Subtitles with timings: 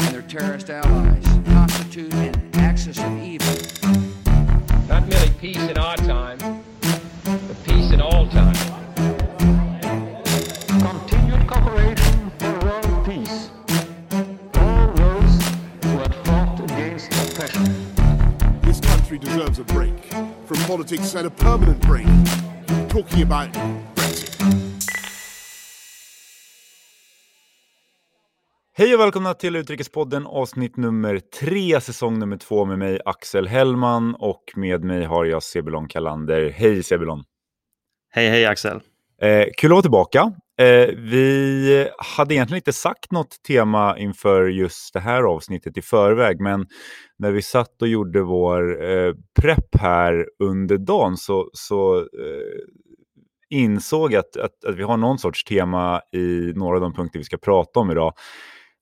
[0.00, 3.54] and their terrorist allies constitute an axis of evil.
[4.88, 6.38] Not merely peace in our time,
[7.22, 8.54] but peace in all time.
[10.80, 13.50] Continued cooperation for world peace.
[14.54, 15.42] All those
[15.82, 17.64] who had fought against oppression.
[18.62, 19.98] This country deserves a break
[20.46, 22.06] from politics and a permanent break.
[22.88, 23.56] Talking about
[28.78, 34.14] Hej och välkomna till Utrikespodden avsnitt nummer tre, säsong nummer två med mig Axel Hellman
[34.14, 36.50] och med mig har jag Sebulon Kalander.
[36.50, 37.24] Hej Sebulon!
[38.10, 38.80] Hej, hej Axel!
[39.22, 40.32] Eh, kul att vara tillbaka.
[40.60, 46.40] Eh, vi hade egentligen inte sagt något tema inför just det här avsnittet i förväg,
[46.40, 46.66] men
[47.16, 52.58] när vi satt och gjorde vår eh, prepp här under dagen så, så eh,
[53.50, 57.24] insåg att, att, att vi har någon sorts tema i några av de punkter vi
[57.24, 58.12] ska prata om idag.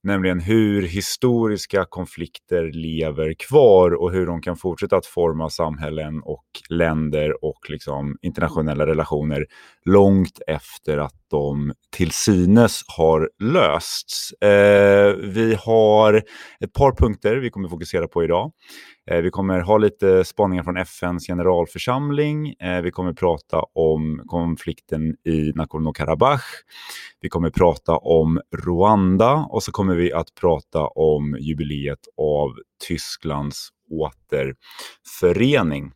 [0.06, 6.44] Nämligen hur historiska konflikter lever kvar och hur de kan fortsätta att forma samhällen och
[6.70, 9.46] länder och liksom internationella relationer
[9.84, 14.32] långt efter att de till synes har lösts.
[14.32, 16.22] Eh, vi har
[16.60, 18.52] ett par punkter vi kommer fokusera på idag.
[19.10, 22.54] Eh, vi kommer ha lite spaningar från FNs generalförsamling.
[22.60, 26.42] Eh, vi kommer prata om konflikten i Nagorno-Karabach.
[27.20, 32.50] Vi kommer prata om Rwanda och så kommer vi att prata om jubileet av
[32.88, 35.92] Tysklands återförening.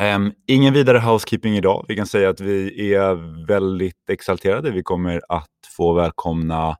[0.00, 1.84] Um, ingen vidare housekeeping idag.
[1.88, 4.70] Vi kan säga att vi är väldigt exalterade.
[4.70, 6.76] Vi kommer att få välkomna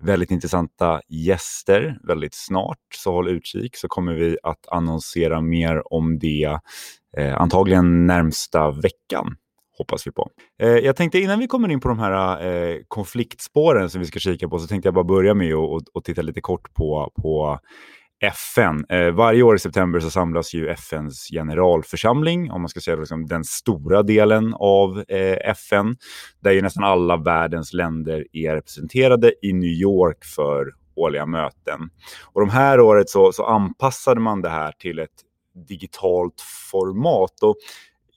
[0.00, 2.78] väldigt intressanta gäster väldigt snart.
[2.94, 6.58] Så håll utkik så kommer vi att annonsera mer om det
[7.16, 9.36] eh, antagligen närmsta veckan.
[9.78, 10.30] Hoppas vi på.
[10.62, 14.18] Eh, jag tänkte innan vi kommer in på de här eh, konfliktspåren som vi ska
[14.18, 15.54] kika på så tänkte jag bara börja med
[15.94, 17.58] att titta lite kort på, på
[18.20, 18.84] FN.
[18.88, 23.26] Eh, varje år i september så samlas ju FNs generalförsamling, om man ska säga liksom
[23.26, 25.96] den stora delen av eh, FN,
[26.40, 31.90] där ju nästan alla världens länder är representerade i New York för årliga möten.
[32.32, 35.10] Och de här året så, så anpassade man det här till ett
[35.68, 37.42] digitalt format.
[37.42, 37.56] Och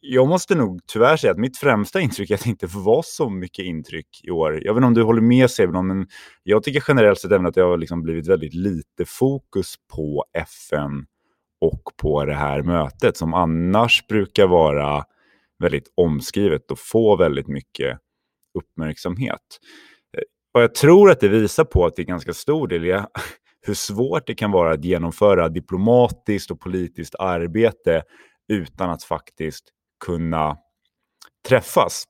[0.06, 3.30] jag måste nog tyvärr säga att mitt främsta intryck är att det inte var så
[3.30, 4.60] mycket intryck i år.
[4.64, 6.08] Jag vet inte om du håller med Sebron, men
[6.44, 11.06] jag tycker generellt sett även att det har liksom blivit väldigt lite fokus på FN
[11.62, 15.04] och på det här mötet som annars brukar vara
[15.60, 18.00] väldigt omskrivet och få väldigt mycket
[18.60, 19.60] uppmärksamhet.
[20.54, 23.06] Och jag tror att det visar på att det är ganska stor del är
[23.66, 28.04] hur svårt det kan vara att genomföra diplomatiskt och politiskt arbete
[28.48, 29.70] utan att faktiskt
[30.06, 30.58] kunna
[31.48, 32.04] träffas.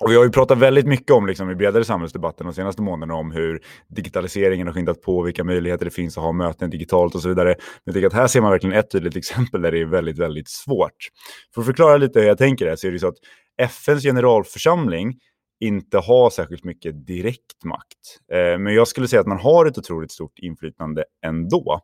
[0.00, 3.14] Och vi har ju pratat väldigt mycket om liksom, i bredare samhällsdebatten de senaste månaderna
[3.14, 7.22] om hur digitaliseringen har skyndat på, vilka möjligheter det finns att ha möten digitalt och
[7.22, 7.48] så vidare.
[7.48, 10.18] Men jag tycker att här ser man verkligen ett tydligt exempel där det är väldigt,
[10.18, 11.08] väldigt svårt.
[11.54, 13.18] För att förklara lite hur jag tänker det så är det så att
[13.58, 15.14] FNs generalförsamling
[15.60, 17.98] inte har särskilt mycket direkt makt.
[18.32, 21.80] Eh, men jag skulle säga att man har ett otroligt stort inflytande ändå.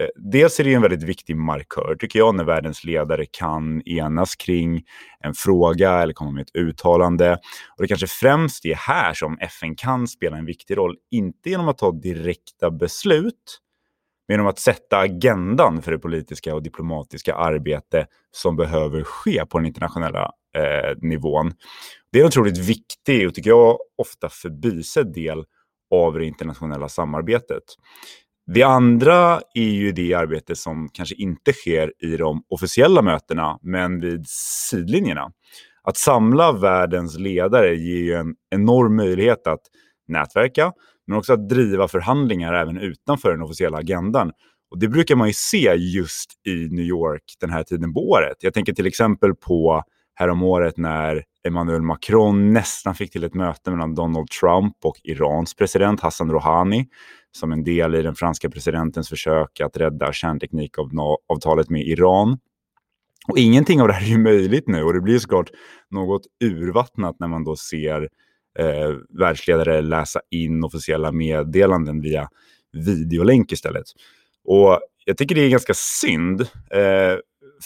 [0.00, 4.36] Eh, dels är det en väldigt viktig markör, tycker jag, när världens ledare kan enas
[4.36, 4.82] kring
[5.20, 7.32] en fråga eller komma med ett uttalande.
[7.76, 11.68] Och det kanske främst är här som FN kan spela en viktig roll, inte genom
[11.68, 13.60] att ta direkta beslut,
[14.28, 19.58] men genom att sätta agendan för det politiska och diplomatiska arbete som behöver ske på
[19.58, 21.52] den internationella eh, nivån.
[22.12, 25.44] Det är en otroligt viktig och tycker jag ofta förbisedd del
[25.90, 27.62] av det internationella samarbetet.
[28.54, 34.00] Det andra är ju det arbete som kanske inte sker i de officiella mötena, men
[34.00, 34.24] vid
[34.70, 35.32] sidlinjerna.
[35.82, 39.60] Att samla världens ledare ger ju en enorm möjlighet att
[40.08, 40.72] nätverka,
[41.06, 44.32] men också att driva förhandlingar även utanför den officiella agendan.
[44.70, 48.36] Och Det brukar man ju se just i New York den här tiden på året.
[48.40, 49.82] Jag tänker till exempel på
[50.16, 56.00] häromåret när Emmanuel Macron nästan fick till ett möte mellan Donald Trump och Irans president
[56.00, 56.88] Hassan Rouhani
[57.32, 62.38] som en del i den franska presidentens försök att rädda kärnteknikavtalet med Iran.
[63.28, 65.50] Och ingenting av det här är ju möjligt nu och det blir såklart
[65.90, 68.08] något urvattnat när man då ser
[68.58, 72.28] eh, världsledare läsa in officiella meddelanden via
[72.72, 73.84] videolänk istället.
[74.44, 76.40] Och jag tycker det är ganska synd.
[76.70, 77.18] Eh,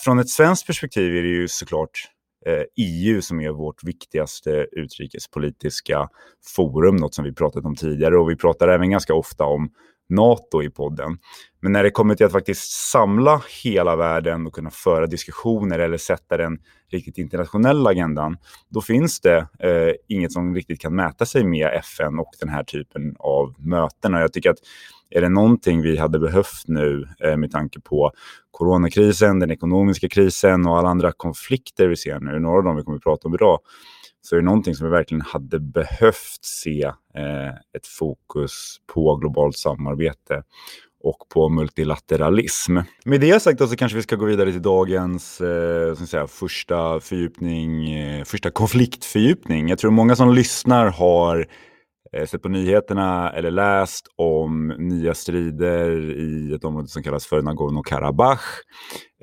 [0.05, 2.11] från ett svenskt perspektiv är det ju såklart
[2.47, 6.09] Eh, EU som är vårt viktigaste utrikespolitiska
[6.57, 9.71] forum, något som vi pratat om tidigare och vi pratar även ganska ofta om
[10.11, 11.19] NATO i podden.
[11.63, 15.97] Men när det kommer till att faktiskt samla hela världen och kunna föra diskussioner eller
[15.97, 16.59] sätta den
[16.93, 18.37] riktigt internationella agendan,
[18.69, 22.65] då finns det eh, inget som riktigt kan mäta sig med FN och den här
[22.65, 24.15] typen av möten.
[24.15, 24.59] Och jag tycker att
[25.11, 28.13] är det någonting vi hade behövt nu eh, med tanke på
[28.51, 32.83] coronakrisen, den ekonomiska krisen och alla andra konflikter vi ser nu, några av dem vi
[32.83, 33.59] kommer att prata om idag,
[34.23, 36.85] så är det någonting som vi verkligen hade behövt se
[37.15, 40.43] eh, ett fokus på globalt samarbete
[41.03, 42.79] och på multilateralism.
[43.05, 47.93] Med det sagt så kanske vi ska gå vidare till dagens eh, säga, första fördjupning,
[47.95, 49.69] eh, första konfliktfördjupning.
[49.69, 51.47] Jag tror många som lyssnar har
[52.17, 57.43] Eh, sett på nyheterna eller läst om nya strider i ett område som kallas för
[57.43, 58.41] Nagorno-Karabach.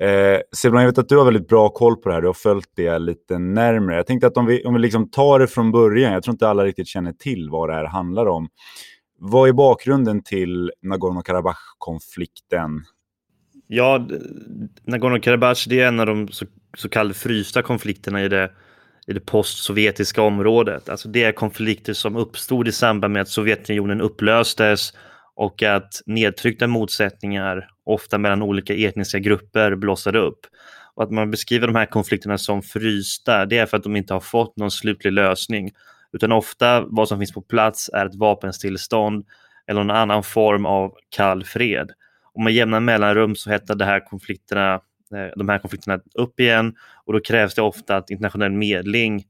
[0.00, 2.22] Eh, Sebran, jag vet att du har väldigt bra koll på det här.
[2.22, 3.96] Du har följt det lite närmre.
[3.96, 6.12] Jag tänkte att om vi, om vi liksom tar det från början.
[6.12, 8.48] Jag tror inte alla riktigt känner till vad det här handlar om.
[9.18, 12.84] Vad är bakgrunden till Nagorno-Karabach-konflikten?
[13.66, 14.06] Ja,
[14.86, 16.46] Nagorno-Karabach är en av de så,
[16.76, 18.50] så kallade frysta konflikterna i det,
[19.08, 20.88] i det postsovjetiska området.
[20.88, 24.92] Alltså det är konflikter som uppstod i samband med att Sovjetunionen upplöstes
[25.34, 30.40] och att nedtryckta motsättningar, ofta mellan olika etniska grupper, blossade upp.
[30.94, 34.12] Och att man beskriver de här konflikterna som frysta, det är för att de inte
[34.12, 35.70] har fått någon slutlig lösning.
[36.12, 39.26] Utan ofta vad som finns på plats är ett vapenstillstånd
[39.66, 41.90] eller någon annan form av kall fred.
[42.34, 44.80] Och med jämna mellanrum så hettar de här konflikterna,
[45.36, 46.74] de här konflikterna upp igen
[47.04, 49.24] och då krävs det ofta att internationell medling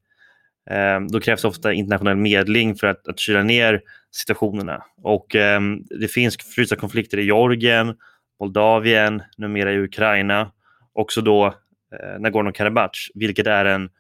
[0.71, 3.81] ehm, då krävs det ofta internationell medling för att, att kyla ner
[4.11, 4.85] situationerna.
[5.03, 5.61] Och eh,
[6.01, 7.95] det finns frysta konflikter i Georgien,
[8.41, 10.51] Moldavien, numera i Ukraina,
[10.93, 13.91] också då eh, Nagorno-Karabach, vilket är en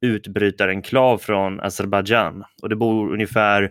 [0.00, 2.44] utbrytarenklav från Azerbajdzjan.
[2.62, 3.70] Och det bor ungefär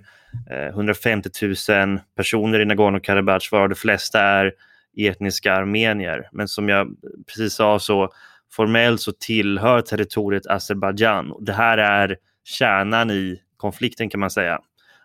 [0.51, 4.53] eh, 150 000 personer i Nagorno-Karabach, varav de flesta är
[4.97, 6.29] etniska armenier.
[6.31, 6.87] Men som jag
[7.27, 8.09] precis sa så
[8.51, 11.33] formellt så tillhör territoriet Azerbajdzjan.
[11.39, 14.59] Det här är kärnan i konflikten kan man säga.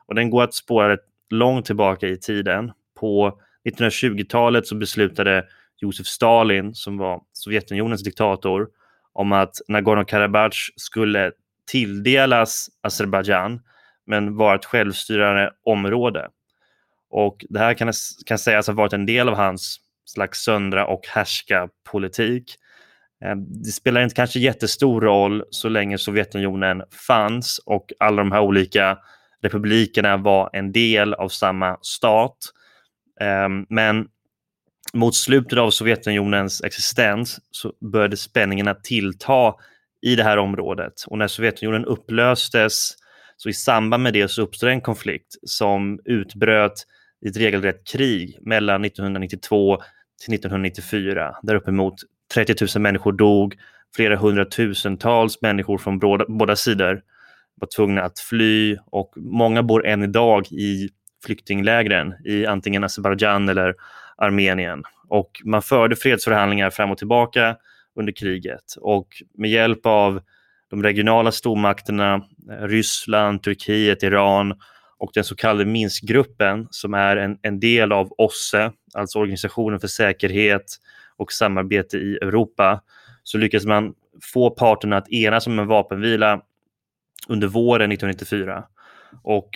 [0.06, 0.96] Och den går att spåra
[1.30, 2.72] långt tillbaka i tiden.
[3.00, 5.44] På 1920-talet så beslutade
[5.80, 8.68] Josef Stalin, som var Sovjetunionens diktator,
[9.12, 11.32] om att Nagorno-Karabach skulle
[11.70, 13.60] tilldelas Azerbajdzjan
[14.06, 16.28] men vara ett självstyrande område.
[17.12, 17.92] Och det här kan,
[18.26, 22.54] kan sägas ha varit en del av hans slags söndra och härska politik.
[23.24, 28.40] Eh, det spelar inte kanske jättestor roll så länge Sovjetunionen fanns och alla de här
[28.40, 28.98] olika
[29.42, 32.38] republikerna var en del av samma stat.
[33.20, 34.06] Eh, men
[34.92, 39.54] mot slutet av Sovjetunionens existens så började spänningarna tillta
[40.02, 40.92] i det här området.
[41.06, 42.94] Och när Sovjetunionen upplöstes,
[43.36, 46.86] så i samband med det så uppstod en konflikt som utbröt
[47.22, 49.76] i ett regelrätt krig mellan 1992
[50.24, 51.94] till 1994, där uppemot
[52.34, 53.54] 30 000 människor dog,
[53.96, 57.02] flera hundratusentals människor från båda, båda sidor
[57.54, 60.88] var tvungna att fly och många bor än idag i
[61.24, 63.74] flyktinglägren i antingen Azerbajdzjan eller
[64.16, 64.82] Armenien.
[65.08, 67.56] Och man förde fredsförhandlingar fram och tillbaka
[67.96, 70.20] under kriget och med hjälp av
[70.70, 72.14] de regionala stormakterna
[72.50, 74.54] eh, Ryssland, Turkiet, Iran
[75.02, 79.88] och den så kallade Minskgruppen som är en, en del av OSSE, alltså Organisationen för
[79.88, 80.64] säkerhet
[81.16, 82.80] och samarbete i Europa,
[83.22, 83.94] så lyckades man
[84.32, 86.40] få parterna att enas om en vapenvila
[87.28, 88.64] under våren 1994.
[89.22, 89.48] Och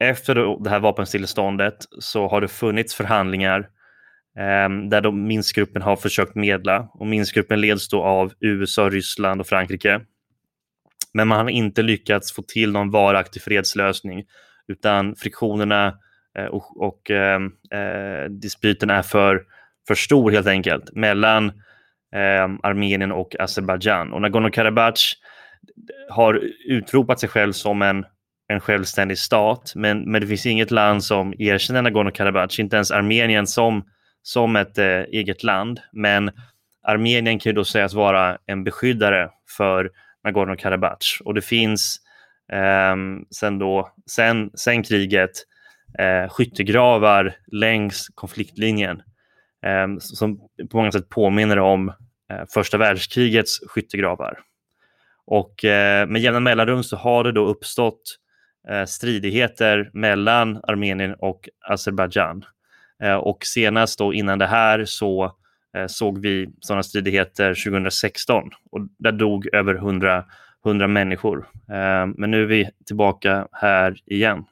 [0.00, 3.60] efter det här vapenstilleståndet så har det funnits förhandlingar
[4.38, 6.88] eh, där de Minskgruppen har försökt medla.
[6.94, 10.00] Och Minskgruppen leds då av USA, Ryssland och Frankrike.
[11.14, 14.24] Men man har inte lyckats få till någon varaktig fredslösning
[14.68, 15.98] utan friktionerna
[16.38, 17.40] eh, och, och eh,
[17.80, 19.42] eh, dispyten är för,
[19.88, 21.48] för stor helt enkelt mellan
[22.14, 24.12] eh, Armenien och Azerbajdzjan.
[24.12, 25.14] Och Nagorno-Karabach
[26.10, 28.04] har utropat sig själv som en,
[28.48, 33.46] en självständig stat, men, men det finns inget land som erkänner Nagorno-Karabach, inte ens Armenien
[33.46, 33.84] som,
[34.22, 35.80] som ett eh, eget land.
[35.92, 36.30] Men
[36.82, 39.90] Armenien kan ju då sägas vara en beskyddare för
[40.24, 42.03] Nagorno-Karabach och det finns eh,
[42.52, 45.30] Ehm, sen, då, sen, sen kriget
[45.98, 49.02] eh, skyttegravar längs konfliktlinjen
[49.66, 50.38] eh, som
[50.70, 51.88] på många sätt påminner om
[52.30, 54.38] eh, första världskrigets skyttegravar.
[55.26, 58.18] Och eh, med jämna mellanrum så har det då uppstått
[58.68, 62.44] eh, stridigheter mellan Armenien och Azerbajdzjan.
[63.02, 65.36] Eh, och senast då innan det här så
[65.76, 70.24] eh, såg vi sådana stridigheter 2016 och där dog över 100,
[70.64, 71.48] 100 människor.
[71.68, 74.44] Eh, men nu är vi tillbaka här igen.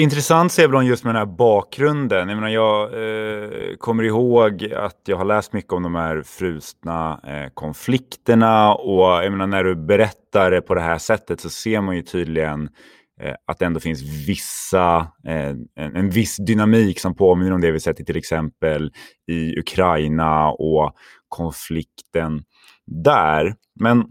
[0.00, 2.28] Intressant Sebron just med den här bakgrunden.
[2.28, 7.20] Jag, menar, jag eh, kommer ihåg att jag har läst mycket om de här frusna
[7.26, 11.80] eh, konflikterna och jag menar, när du berättar det på det här sättet så ser
[11.80, 12.68] man ju tydligen
[13.20, 17.70] eh, att det ändå finns vissa, eh, en, en, viss dynamik som påminner om det
[17.70, 18.92] vi sett i till exempel
[19.26, 20.94] i Ukraina och
[21.28, 22.44] konflikten
[22.86, 23.54] där.
[23.80, 24.04] Men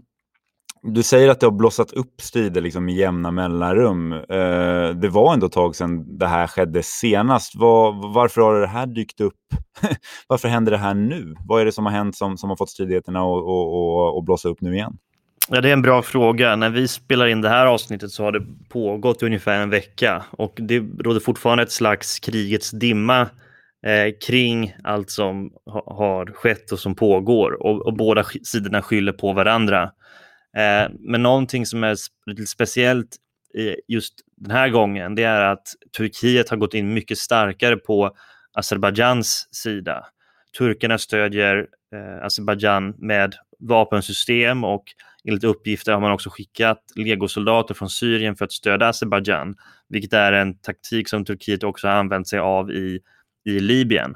[0.82, 4.12] du säger att det har blossat upp strider liksom med jämna mellanrum.
[4.12, 7.56] Eh, det var ändå ett tag sedan det här skedde senast.
[7.56, 9.34] Var, varför har det här dykt upp?
[10.28, 11.34] varför händer det här nu?
[11.46, 14.24] Vad är det som har hänt som, som har fått stridigheterna att och, och, och
[14.24, 14.96] blossa upp nu igen?
[15.48, 16.56] Ja, det är en bra fråga.
[16.56, 20.52] När vi spelar in det här avsnittet så har det pågått ungefär en vecka och
[20.56, 23.20] det råder fortfarande ett slags krigets dimma
[23.86, 29.12] eh, kring allt som ha, har skett och som pågår och, och båda sidorna skyller
[29.12, 29.90] på varandra.
[30.56, 33.16] Eh, men någonting som är lite speciellt
[33.88, 35.66] just den här gången, det är att
[35.96, 38.16] Turkiet har gått in mycket starkare på
[38.52, 40.06] Azerbajdzjans sida.
[40.58, 44.84] Turkarna stödjer eh, Azerbajdzjan med vapensystem och
[45.24, 49.54] enligt uppgifter har man också skickat legosoldater från Syrien för att stödja Azerbajdzjan,
[49.88, 53.00] vilket är en taktik som Turkiet också har använt sig av i,
[53.44, 54.14] i Libyen.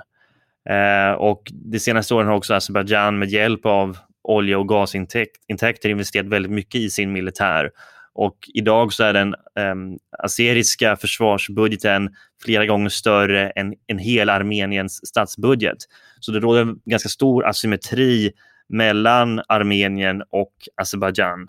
[0.71, 6.27] Eh, och de senaste åren har också Azerbajdzjan med hjälp av olje och gasintäkter investerat
[6.27, 7.71] väldigt mycket i sin militär.
[8.15, 12.11] Och idag så är den ehm, um, azeriska försvarsbudgeten
[12.45, 15.77] flera gånger större än, än hela Armeniens statsbudget.
[16.21, 18.33] Så det råder en ganska stor asymmetri
[18.69, 21.41] mellan Armenien och Azerbajdzjan.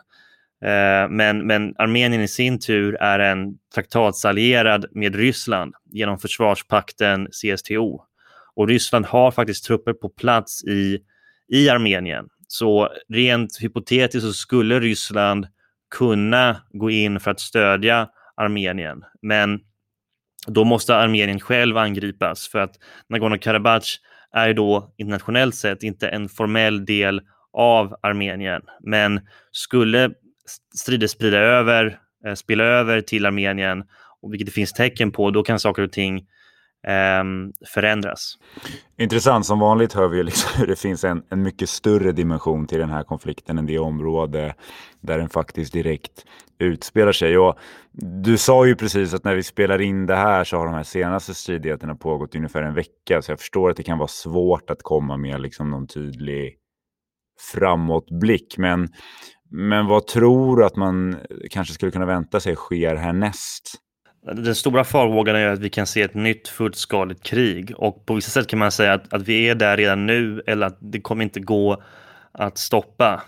[0.65, 8.01] Uh, men, men Armenien i sin tur är en traktatsallierad med Ryssland genom försvarspakten CSTO.
[8.55, 10.99] Och Ryssland har faktiskt trupper på plats i,
[11.47, 12.25] i Armenien.
[12.47, 15.47] Så rent hypotetiskt så skulle Ryssland
[15.95, 19.03] kunna gå in för att stödja Armenien.
[19.21, 19.59] Men
[20.47, 22.75] då måste Armenien själv angripas för att
[23.09, 23.99] Nagorno-Karabach
[24.33, 27.21] är då internationellt sett inte en formell del
[27.53, 28.61] av Armenien.
[28.83, 29.21] Men
[29.51, 30.11] skulle
[30.75, 33.83] strider sprida över, eh, spilla över till Armenien,
[34.21, 36.27] och vilket det finns tecken på, då kan saker och ting
[36.87, 38.37] Ehm, förändras.
[38.97, 39.45] Intressant.
[39.45, 42.89] Som vanligt hör vi liksom hur det finns en, en mycket större dimension till den
[42.89, 44.55] här konflikten än det område
[45.01, 46.25] där den faktiskt direkt
[46.59, 47.37] utspelar sig.
[47.37, 47.55] Och
[48.23, 50.83] du sa ju precis att när vi spelar in det här så har de här
[50.83, 53.21] senaste stridigheterna pågått ungefär en vecka.
[53.21, 56.55] Så jag förstår att det kan vara svårt att komma med liksom någon tydlig
[57.53, 58.57] framåtblick.
[58.57, 58.87] Men,
[59.51, 61.17] men vad tror du att man
[61.49, 63.81] kanske skulle kunna vänta sig sker härnäst?
[64.33, 68.31] Den stora farhågan är att vi kan se ett nytt fullskaligt krig och på vissa
[68.31, 71.23] sätt kan man säga att, att vi är där redan nu eller att det kommer
[71.23, 71.83] inte gå
[72.31, 73.23] att stoppa.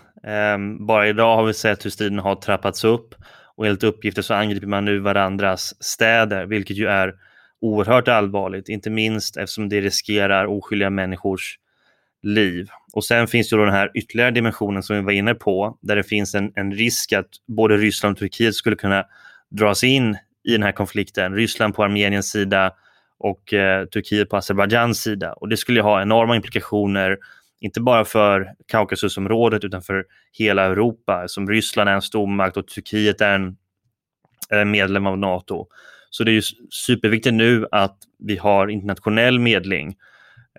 [0.54, 3.14] Um, bara idag har vi sett hur striden har trappats upp
[3.56, 7.14] och enligt uppgifter så angriper man nu varandras städer, vilket ju är
[7.60, 11.58] oerhört allvarligt, inte minst eftersom det riskerar oskyldiga människors
[12.22, 12.68] liv.
[12.92, 15.96] Och sen finns ju då den här ytterligare dimensionen som vi var inne på, där
[15.96, 19.04] det finns en, en risk att både Ryssland och Turkiet skulle kunna
[19.50, 20.16] dras in
[20.48, 21.34] i den här konflikten.
[21.34, 22.72] Ryssland på Armeniens sida
[23.18, 25.32] och eh, Turkiet på Azerbajdzjans sida.
[25.32, 27.18] Och det skulle ha enorma implikationer,
[27.60, 33.20] inte bara för Kaukasusområdet utan för hela Europa, som Ryssland är en stormakt och Turkiet
[33.20, 33.56] är en,
[34.50, 35.66] är en medlem av Nato.
[36.10, 39.96] Så det är ju superviktigt nu att vi har internationell medling.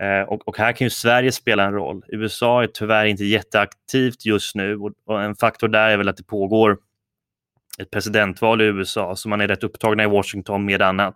[0.01, 2.03] Eh, och, och, här kan ju Sverige spela en roll.
[2.07, 6.17] USA är tyvärr inte jätteaktivt just nu och, och en faktor där är väl att
[6.17, 6.77] det pågår
[7.81, 11.15] ett presidentval i USA, så man är rätt upptagna i Washington med annat.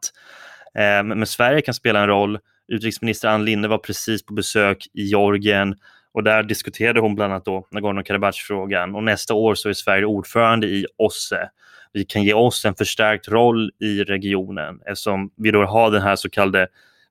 [0.76, 5.04] Eh, men Sverige kan spela en roll utrikesminister Ann Linde var precis på besök i
[5.04, 5.76] Georgien
[6.12, 10.68] och där diskuterade hon bland annat då Nagorno-Karabach-frågan och nästa år så är Sverige ordförande
[10.68, 11.50] i OSSE.
[11.94, 16.16] Vi kan ge oss en förstärkt roll i regionen eftersom vi då har den här
[16.16, 16.68] så kallade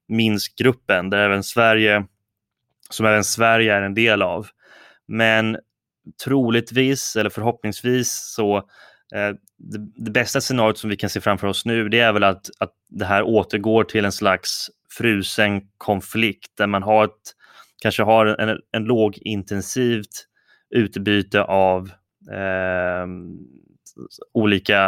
[0.09, 2.05] Minskgruppen där även Sverige,
[2.91, 4.47] som även Sverige är en del av.
[5.09, 5.57] Men
[6.25, 8.69] troligtvis eller förhoppningsvis så
[9.15, 12.25] Eh, det, det, bästa scenariot som vi kan se framför oss nu det är väl
[12.25, 17.35] att, att det här återgår till en slags frusen konflikt där man har ett,
[17.83, 20.27] kanske har en, en lågintensivt
[20.71, 21.91] utbyte av
[22.33, 23.07] eh,
[24.35, 24.87] olika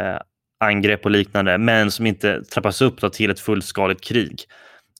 [0.00, 0.18] eh,
[0.60, 4.44] angrepp och liknande, men som inte trappas upp till ett fullskaligt krig.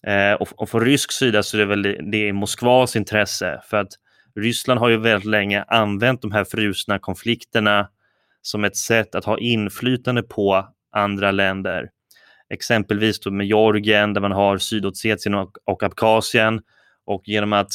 [0.06, 3.60] Eh, och, och från rysk sida så är det väl det, det är Moskvas intresse
[3.70, 3.92] för att
[4.40, 7.88] Ryssland har ju väldigt länge använt de här frusna konflikterna
[8.48, 11.90] som ett sätt att ha inflytande på andra länder.
[12.50, 16.60] Exempelvis med Georgien där man har Sydossetien och, och Abkhazien
[17.06, 17.70] och genom att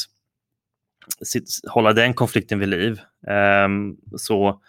[1.68, 3.00] hålla den konflikten vid liv
[3.66, 4.60] um, så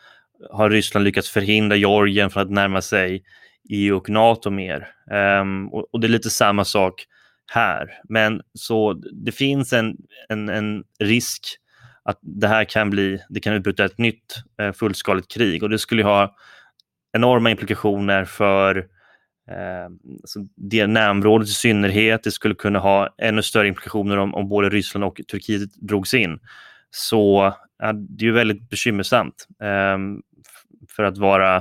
[0.52, 3.24] har Ryssland lyckats förhindra Georgien från att närma sig
[3.70, 4.88] EU och NATO mer.
[5.42, 7.06] Um, och, och, det är lite samma sak
[7.52, 7.88] här.
[8.10, 9.98] Men så det finns en,
[10.30, 11.42] en, en risk
[12.06, 15.80] att det här kan bli, det kan utbryta ett nytt eh, fullskaligt krig och det
[15.80, 16.36] skulle ha
[17.14, 18.78] enorma implikationer för
[19.52, 19.86] eh,
[20.22, 22.24] alltså det närområdet i synnerhet.
[22.24, 26.40] Det skulle kunna ha ännu större implikationer om, om både Ryssland och Turkiet drogs in.
[26.90, 29.98] Så ja, det är ju väldigt bekymmersamt eh,
[30.96, 31.56] för att vara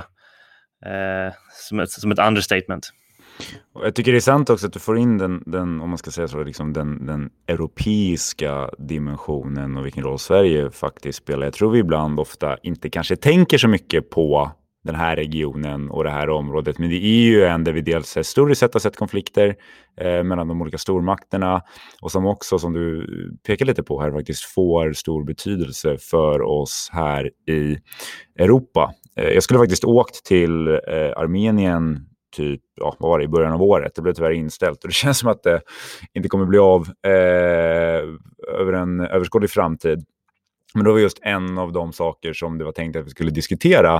[0.85, 2.91] eh, som, ett, som ett understatement.
[3.73, 6.11] Jag tycker det är sant också att du får in den, den om man ska
[6.11, 11.43] säga så, liksom den, den europeiska dimensionen och vilken roll Sverige faktiskt spelar.
[11.43, 14.51] Jag tror vi ibland ofta inte kanske tänker så mycket på
[14.85, 16.77] den här regionen och det här området.
[16.77, 19.55] Men det är ju en där vi dels historiskt sett har sett konflikter
[20.01, 21.61] eh, mellan de olika stormakterna
[22.01, 23.07] och som också, som du
[23.47, 27.77] pekar lite på här, faktiskt får stor betydelse för oss här i
[28.39, 28.93] Europa.
[29.17, 30.77] Eh, jag skulle faktiskt åkt till eh,
[31.17, 33.95] Armenien typ, ja, vad var det, i början av året.
[33.95, 35.61] Det blev tyvärr inställt och det känns som att det
[36.13, 38.03] inte kommer bli av eh,
[38.59, 40.05] över en överskådlig framtid.
[40.73, 43.31] Men då var just en av de saker som det var tänkt att vi skulle
[43.31, 43.95] diskutera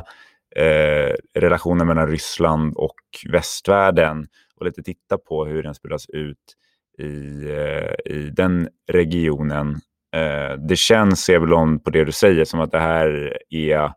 [0.56, 2.96] eh, relationen mellan Ryssland och
[3.32, 6.56] västvärlden och lite titta på hur den spelas ut
[6.98, 9.82] i, eh, i den regionen.
[10.16, 13.92] Eh, det känns, Ebelon, på det du säger, som att det här är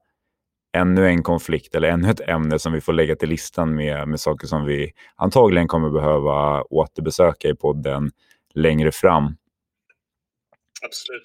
[0.77, 4.21] ännu en konflikt eller ännu ett ämne som vi får lägga till listan med, med
[4.21, 8.11] saker som vi antagligen kommer behöva återbesöka i podden
[8.55, 9.37] längre fram.
[10.83, 11.23] Absolut.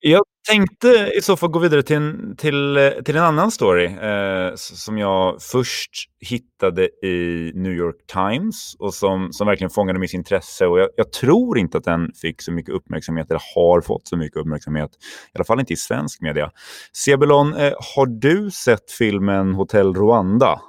[0.00, 4.54] Jag tänkte i så fall gå vidare till en, till, till en annan story eh,
[4.56, 10.66] som jag först hittade i New York Times och som, som verkligen fångade mitt intresse.
[10.66, 14.16] Och jag, jag, tror inte att den fick så mycket uppmärksamhet eller har fått så
[14.16, 14.90] mycket uppmärksamhet.
[15.34, 16.50] I alla fall inte i svensk media.
[16.92, 20.60] Sebelon, eh, har du sett filmen Hotell Rwanda?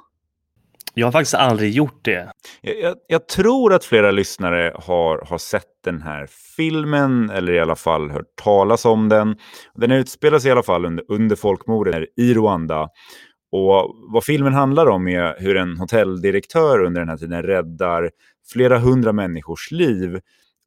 [0.98, 2.32] Jag har faktiskt aldrig gjort det.
[2.60, 7.60] Jag, jag, jag, tror att flera lyssnare har, har sett den här filmen eller i
[7.60, 9.36] alla fall hört talas om den.
[9.74, 12.88] Den utspelar sig i alla fall under, under folkmordet i Rwanda.
[13.52, 18.10] Och vad filmen handlar om är hur en hotelldirektör under den här tiden räddar
[18.52, 20.20] flera hundra människors liv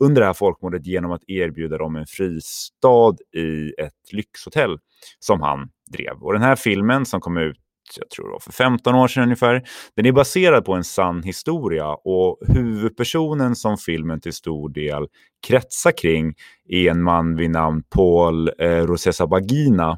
[0.03, 4.77] under det här folkmordet genom att erbjuda dem en fristad i ett lyxhotell
[5.19, 6.13] som han drev.
[6.21, 7.57] Och den här filmen som kom ut
[7.97, 9.63] jag tror det var för 15 år sedan ungefär.
[9.95, 15.07] Den är baserad på en sann historia och huvudpersonen som filmen till stor del
[15.47, 16.33] kretsar kring
[16.69, 19.97] är en man vid namn Paul eh, Rosessa Bagina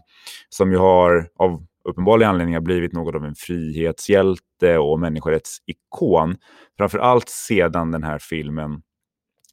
[0.49, 6.35] som ju har av uppenbarliga anledningar blivit något av en frihetshjälte och människorättsikon.
[6.77, 8.81] Framför allt sedan den här filmen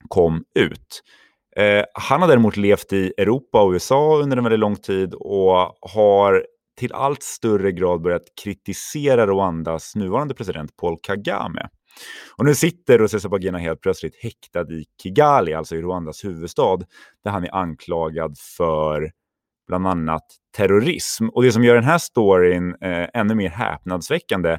[0.08, 1.02] kom ut.
[1.56, 5.76] Eh, han har däremot levt i Europa och USA under en väldigt lång tid och
[5.80, 6.46] har
[6.78, 11.68] till allt större grad börjat kritisera Rwandas nuvarande president Paul Kagame.
[12.36, 16.78] Och nu sitter Rusesabagina helt plötsligt häktad i Kigali, alltså i Rwandas huvudstad,
[17.24, 19.10] där han är anklagad för
[19.66, 20.24] bland annat
[20.56, 21.28] terrorism.
[21.28, 24.58] Och det som gör den här storyn eh, ännu mer häpnadsväckande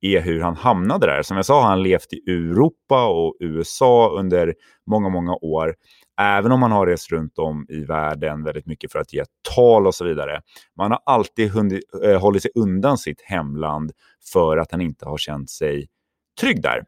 [0.00, 1.22] är hur han hamnade där.
[1.22, 4.54] Som jag sa har han levt i Europa och USA under
[4.90, 5.74] många, många år
[6.20, 9.86] även om man har rest runt om i världen väldigt mycket för att ge tal
[9.86, 10.40] och så vidare.
[10.76, 13.92] Man har alltid hunnit, eh, hållit sig undan sitt hemland
[14.32, 15.86] för att han inte har känt sig
[16.40, 16.84] trygg där.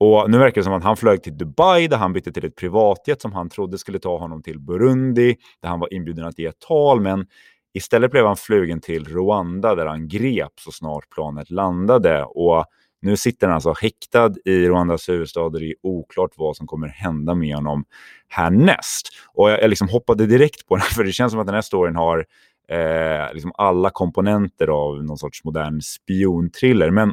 [0.00, 2.56] Och nu verkar det som att han flög till Dubai där han bytte till ett
[2.56, 6.46] privatjet som han trodde skulle ta honom till Burundi där han var inbjuden att ge
[6.46, 7.00] ett tal.
[7.00, 7.26] Men
[7.74, 12.24] istället blev han flugen till Rwanda där han greps så snart planet landade.
[12.24, 12.64] Och
[13.04, 16.88] nu sitter han alltså häktad i Rwandas huvudstad och det är oklart vad som kommer
[16.88, 17.84] hända med honom
[18.28, 19.08] härnäst.
[19.34, 21.62] Och jag, jag liksom hoppade direkt på den, för det känns som att den här
[21.62, 22.26] storyn har
[22.68, 26.90] eh, liksom alla komponenter av någon sorts modern spionthriller.
[26.90, 27.12] Men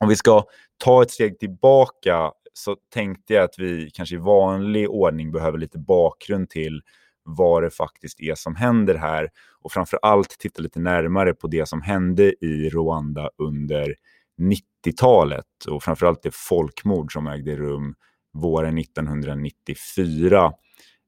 [0.00, 0.44] om vi ska
[0.84, 5.78] ta ett steg tillbaka så tänkte jag att vi kanske i vanlig ordning behöver lite
[5.78, 6.82] bakgrund till
[7.24, 9.28] vad det faktiskt är som händer här
[9.62, 13.94] och framför allt titta lite närmare på det som hände i Rwanda under
[14.40, 17.94] 90-talet och framför allt det folkmord som ägde rum
[18.32, 20.52] våren 1994.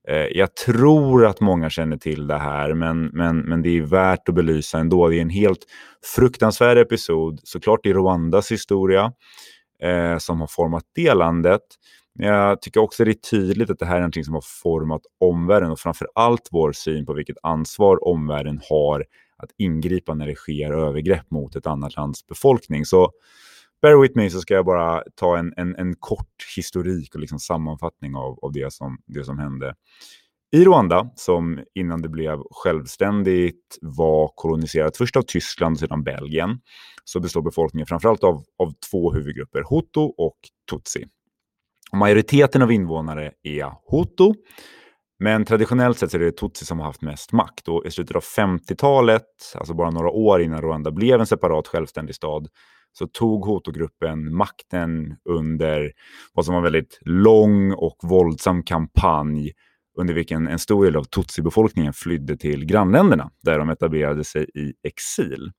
[0.09, 4.29] Eh, jag tror att många känner till det här, men, men, men det är värt
[4.29, 5.09] att belysa ändå.
[5.09, 5.67] Det är en helt
[6.17, 9.13] fruktansvärd episod, såklart i Rwandas historia,
[9.83, 11.63] eh, som har format det landet.
[12.19, 15.03] Men jag tycker också det är tydligt att det här är någonting som har format
[15.21, 19.05] omvärlden och framför allt vår syn på vilket ansvar omvärlden har
[19.37, 22.85] att ingripa när det sker övergrepp mot ett annat lands befolkning.
[22.85, 23.13] Så
[23.83, 27.39] bear with me så ska jag bara ta en, en, en kort historik och liksom
[27.39, 29.75] sammanfattning av, av det, som, det som hände.
[30.53, 36.61] I Rwanda, som innan det blev självständigt var koloniserat först av Tyskland och sedan Belgien,
[37.05, 40.37] så består befolkningen framförallt av, av två huvudgrupper, Hutu och
[40.71, 41.05] Tutsi.
[41.93, 44.35] Majoriteten av invånare är Hutu,
[45.19, 47.69] men traditionellt sett så är det Tutsi som har haft mest makt.
[47.69, 49.23] Och I slutet av 50-talet,
[49.55, 52.49] alltså bara några år innan Rwanda blev en separat självständig stad,
[52.93, 55.93] så tog Hutu-gruppen makten under
[56.35, 59.53] vad som var en väldigt lång och våldsam kampanj
[59.99, 64.73] under vilken en stor del av Tutsi-befolkningen flydde till grannländerna, där de etablerade sig i
[64.83, 65.51] exil.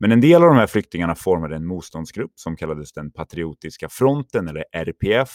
[0.00, 4.48] Men en del av de här flyktingarna formade en motståndsgrupp som kallades den Patriotiska fronten,
[4.48, 5.30] eller RPF.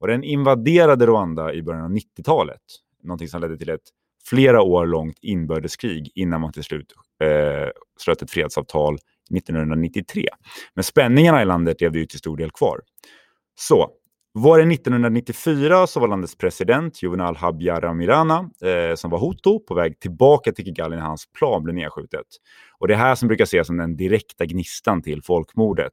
[0.00, 2.60] Och den invaderade Rwanda i början av 90-talet,
[3.04, 3.80] någonting som ledde till ett
[4.24, 8.98] flera år långt inbördeskrig innan man till slut eh, slöt ett fredsavtal
[9.36, 10.28] 1993.
[10.74, 12.80] Men spänningarna i landet levde ju till stor del kvar.
[13.54, 13.90] Så,
[14.36, 20.00] var det 1994 så var landets president Juvenal Habyarimana, eh, som var Hutu, på väg
[20.00, 22.26] tillbaka till Kigali när hans plan blev nedskjutet.
[22.78, 25.92] Och det är här som brukar ses som den direkta gnistan till folkmordet.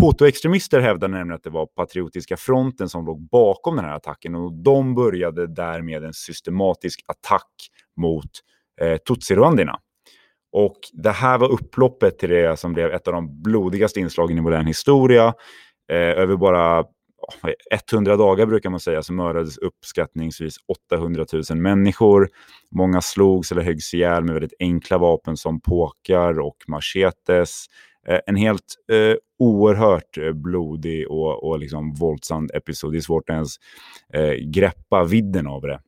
[0.00, 4.52] Hutu-extremister hävdar nämligen att det var Patriotiska fronten som låg bakom den här attacken och
[4.52, 7.50] de började därmed en systematisk attack
[7.96, 8.30] mot
[8.80, 9.78] eh, tutsirwandierna.
[10.52, 14.40] Och det här var upploppet till det som blev ett av de blodigaste inslagen i
[14.40, 15.34] modern historia.
[15.92, 16.84] Eh, över bara
[17.92, 20.56] 100 dagar brukar man säga så mördades uppskattningsvis
[20.92, 22.28] 800 000 människor.
[22.70, 27.66] Många slogs eller höggs ihjäl med väldigt enkla vapen som påkar och machetes.
[28.08, 32.92] Eh, en helt eh, oerhört eh, blodig och, och liksom våldsam episod.
[32.92, 33.56] Det är svårt att ens
[34.12, 35.80] eh, greppa vidden av det.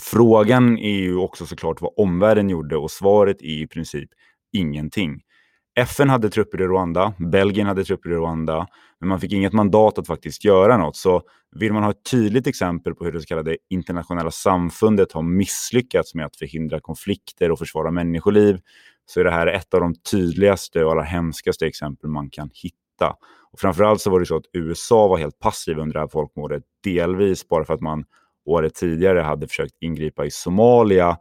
[0.00, 4.10] Frågan är ju också såklart vad omvärlden gjorde och svaret är i princip
[4.52, 5.20] ingenting.
[5.78, 8.66] FN hade trupper i Rwanda, Belgien hade trupper i Rwanda,
[9.00, 10.96] men man fick inget mandat att faktiskt göra något.
[10.96, 11.22] Så
[11.56, 16.14] vill man ha ett tydligt exempel på hur det så kallade internationella samfundet har misslyckats
[16.14, 18.58] med att förhindra konflikter och försvara människoliv,
[19.06, 23.16] så är det här ett av de tydligaste och allra hemskaste exempel man kan hitta.
[23.52, 26.62] Och framförallt så var det så att USA var helt passiv under det här folkmordet,
[26.84, 28.04] delvis bara för att man
[28.46, 31.16] året tidigare hade försökt ingripa i Somalia,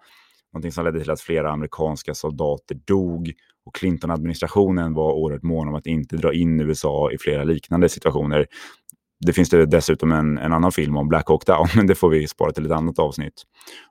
[0.54, 3.34] någonting som ledde till att flera amerikanska soldater dog
[3.66, 8.48] och Clinton-administrationen var oerhört mån om att inte dra in USA i flera liknande situationer.
[9.20, 12.10] Det finns det dessutom en, en annan film om Black Hawk Down, men det får
[12.10, 13.44] vi spara till ett annat avsnitt.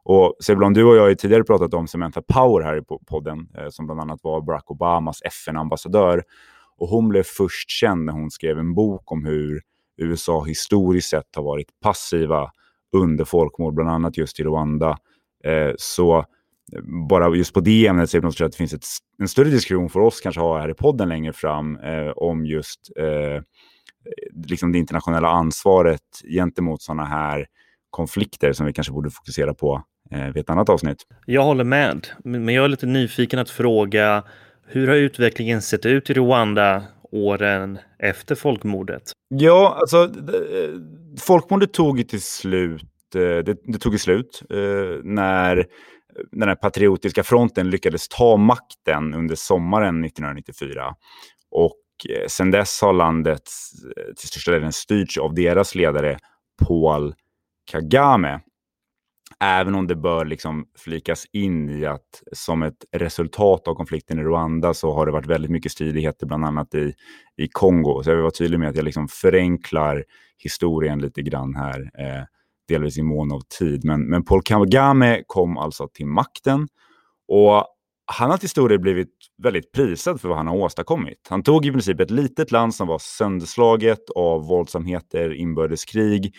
[0.04, 3.48] Och Sebulon, du och jag har ju tidigare pratat om Samantha Power här i podden,
[3.58, 6.22] eh, som bland annat var Barack Obamas FN-ambassadör.
[6.78, 9.62] Och hon blev först känd när hon skrev en bok om hur
[9.96, 12.50] USA historiskt sett har varit passiva
[12.96, 14.98] under folkmord, bland annat just i Rwanda.
[15.44, 18.86] Eh, så eh, bara just på det ämnet så tror det att det finns ett,
[19.18, 22.90] en större diskussion för oss kanske ha här i podden längre fram eh, om just
[22.96, 23.42] eh,
[24.46, 27.46] liksom det internationella ansvaret gentemot sådana här
[27.90, 30.98] konflikter som vi kanske borde fokusera på eh, vid ett annat avsnitt.
[31.26, 34.24] Jag håller med, men jag är lite nyfiken att fråga
[34.66, 39.02] hur har utvecklingen sett ut i Rwanda åren efter folkmordet?
[39.28, 40.10] Ja, alltså
[41.20, 44.56] folkmordet tog ju till slut, eh, det, det tog ju slut eh,
[45.04, 45.66] när
[46.32, 50.94] den här patriotiska fronten lyckades ta makten under sommaren 1994.
[51.50, 53.42] Och eh, Eh, sen dess har landet
[53.96, 56.18] eh, till största delen styrts av deras ledare
[56.66, 57.14] Paul
[57.70, 58.40] Kagame.
[59.40, 64.22] Även om det bör liksom flikas in i att som ett resultat av konflikten i
[64.22, 66.94] Rwanda så har det varit väldigt mycket stridigheter, bland annat i,
[67.36, 68.02] i Kongo.
[68.02, 70.04] Så jag vill vara tydlig med att jag liksom förenklar
[70.38, 72.24] historien lite grann här, eh,
[72.68, 73.84] delvis i mån av tid.
[73.84, 76.68] Men, men Paul Kagame kom alltså till makten
[77.28, 77.66] och
[78.06, 79.08] han har till stor del blivit
[79.42, 81.26] väldigt prisad för vad han har åstadkommit.
[81.28, 86.34] Han tog i princip ett litet land som var sönderslaget av våldsamheter, inbördeskrig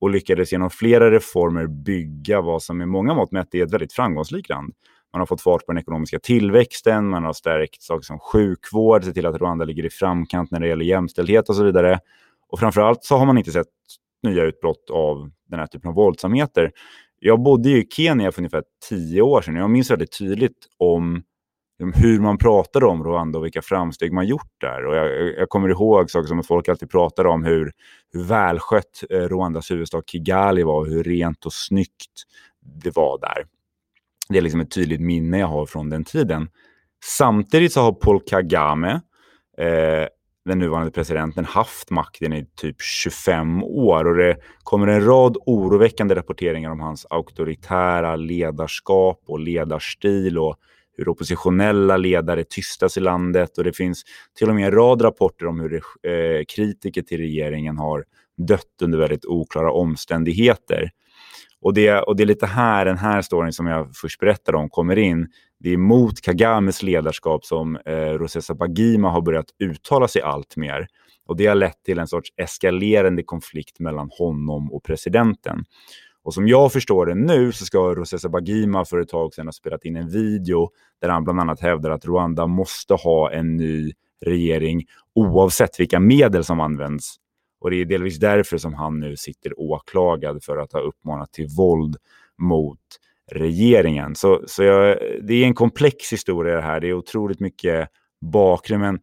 [0.00, 3.92] och lyckades genom flera reformer bygga vad som med många mått mätt är ett väldigt
[3.92, 4.72] framgångsrikt land.
[5.12, 9.14] Man har fått fart på den ekonomiska tillväxten, man har stärkt saker som sjukvård, sett
[9.14, 11.98] till att Rwanda ligger i framkant när det gäller jämställdhet och så vidare.
[12.48, 13.66] Och framförallt så har man inte sett
[14.22, 16.70] nya utbrott av den här typen av våldsamheter.
[17.26, 21.22] Jag bodde i Kenya för ungefär tio år sedan jag minns väldigt tydligt om
[21.94, 24.86] hur man pratade om Rwanda och vilka framsteg man gjort där.
[24.86, 27.72] Och jag, jag kommer ihåg saker som att folk alltid pratade om hur,
[28.12, 32.22] hur välskött eh, Rwandas huvudstad Kigali var och hur rent och snyggt
[32.84, 33.46] det var där.
[34.28, 36.48] Det är liksom ett tydligt minne jag har från den tiden.
[37.04, 39.00] Samtidigt så har Paul Kagame,
[39.58, 40.08] eh,
[40.44, 46.14] den nuvarande presidenten, haft makten i typ 25 år och det kommer en rad oroväckande
[46.14, 50.56] rapporteringar om hans auktoritära ledarskap och ledarstil och
[50.96, 54.02] hur oppositionella ledare tystas i landet och det finns
[54.38, 58.04] till och med en rad rapporter om hur eh, kritiker till regeringen har
[58.36, 60.90] dött under väldigt oklara omständigheter.
[61.64, 64.68] Och det, och det är lite här den här storyn som jag först berättade om
[64.70, 65.28] kommer in.
[65.58, 70.86] Det är mot Kagames ledarskap som eh, Rosessa Bagima har börjat uttala sig allt mer.
[71.26, 75.64] Och det har lett till en sorts eskalerande konflikt mellan honom och presidenten.
[76.24, 79.52] Och som jag förstår det nu så ska Rosessa Bagima för ett tag sedan ha
[79.52, 83.92] spelat in en video där han bland annat hävdar att Rwanda måste ha en ny
[84.24, 84.82] regering
[85.14, 87.16] oavsett vilka medel som används.
[87.64, 91.46] Och det är delvis därför som han nu sitter åklagad för att ha uppmanat till
[91.56, 91.96] våld
[92.38, 92.80] mot
[93.32, 94.14] regeringen.
[94.14, 96.80] Så, så jag, det är en komplex historia det här.
[96.80, 97.88] Det är otroligt mycket
[98.20, 98.82] bakgrund.
[98.82, 99.00] Men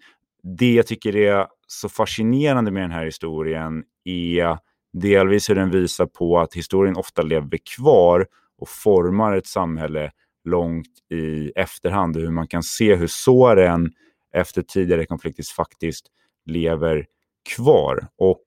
[0.57, 4.57] det jag tycker är så fascinerande med den här historien är
[4.93, 10.11] delvis hur den visar på att historien ofta lever kvar och formar ett samhälle
[10.45, 12.17] långt i efterhand.
[12.17, 13.91] Hur man kan se hur såren
[14.33, 16.07] efter tidigare konflikter faktiskt
[16.45, 17.05] lever
[17.55, 18.07] kvar.
[18.17, 18.43] Och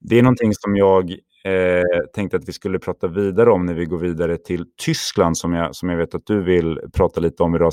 [0.00, 1.10] det är någonting som jag
[1.44, 1.82] eh,
[2.14, 5.76] tänkte att vi skulle prata vidare om när vi går vidare till Tyskland som jag,
[5.76, 7.72] som jag vet att du vill prata lite om idag.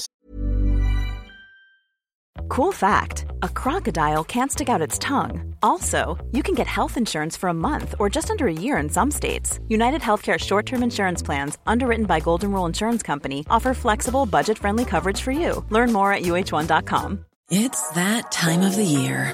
[2.47, 5.55] Cool fact a crocodile can't stick out its tongue.
[5.61, 8.89] Also, you can get health insurance for a month or just under a year in
[8.89, 9.59] some states.
[9.67, 14.57] United Healthcare short term insurance plans, underwritten by Golden Rule Insurance Company, offer flexible, budget
[14.57, 15.65] friendly coverage for you.
[15.69, 17.25] Learn more at uh1.com.
[17.51, 19.33] It's that time of the year.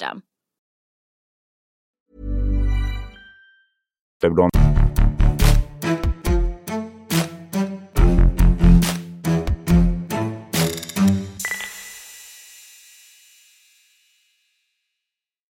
[0.01, 0.21] Amsterdam.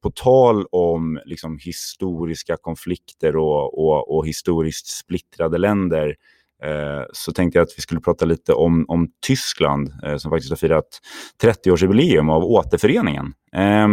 [0.02, 6.16] På tal om liksom, historiska konflikter och, och, och historiskt splittrade länder
[6.64, 10.52] Eh, så tänkte jag att vi skulle prata lite om, om Tyskland eh, som faktiskt
[10.52, 11.00] har firat
[11.44, 13.34] 30-årsjubileum av återföreningen.
[13.56, 13.88] Eh,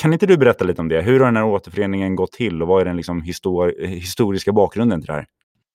[0.00, 1.02] kan inte du berätta lite om det?
[1.02, 5.00] Hur har den här återföreningen gått till och vad är den liksom histor historiska bakgrunden
[5.00, 5.26] till det här?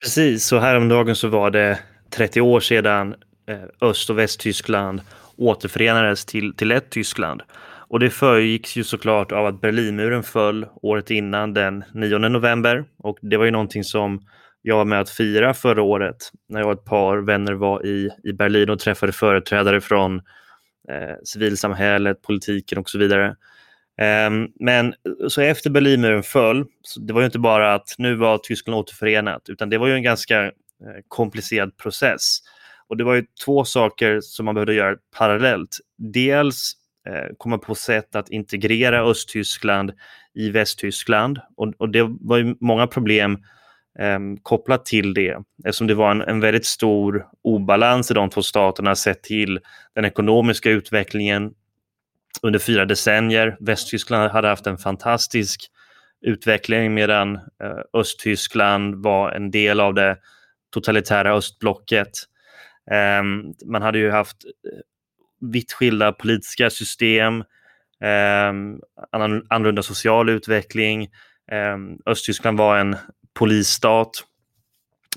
[0.03, 3.15] Precis, så häromdagen så var det 30 år sedan
[3.49, 5.01] eh, Öst och Västtyskland
[5.37, 7.41] återförenades till, till ett Tyskland.
[7.89, 12.85] Och det föregicks ju såklart av att Berlinmuren föll året innan den 9 november.
[12.97, 14.19] Och det var ju någonting som
[14.69, 16.17] jag var med att fira förra året
[16.49, 20.15] när jag och ett par vänner var i, i Berlin och träffade företrädare från
[20.89, 23.35] eh, civilsamhället, politiken och så vidare.
[24.01, 28.15] Ehm, men eh, så efter Berlinmuren föll, så det var ju inte bara att nu
[28.15, 30.51] var Tyskland återförenat, utan det var ju en ganska eh,
[31.07, 32.39] komplicerad process.
[32.87, 35.77] Och det var ju två saker som man behövde göra parallellt.
[35.97, 36.73] Dels
[37.07, 39.91] eh, komma på sätt att integrera Östtyskland
[40.33, 43.37] i Västtyskland och, och det var ju många problem
[43.99, 48.41] eh, kopplat till det eftersom det var en, en väldigt stor obalans i de två
[48.41, 49.59] staterna sett till
[49.95, 51.51] den ekonomiska utvecklingen
[52.41, 53.57] under fyra decennier.
[53.59, 55.71] Västtyskland hade haft en fantastisk
[56.21, 60.17] utveckling medan eh, Östtyskland var en del av det
[60.73, 62.11] totalitära östblocket.
[62.91, 63.23] Eh,
[63.65, 64.79] man hade ju haft eh,
[65.51, 67.39] vitt skilda politiska system,
[68.03, 68.53] eh,
[69.49, 71.03] annorlunda social utveckling.
[71.51, 72.95] Eh, Östtyskland var en
[73.33, 74.11] polisstat.